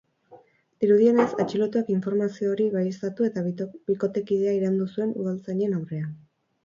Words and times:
Dirudienez, 0.83 1.27
atxilotuak 1.43 1.91
informazioa 1.95 2.49
hori 2.55 2.67
baieztatu 2.77 3.27
eta 3.29 3.45
bikotekidea 3.93 4.57
iraindu 4.61 4.89
zuen 4.97 5.15
udaltzainen 5.23 5.77
aurrean. 5.83 6.09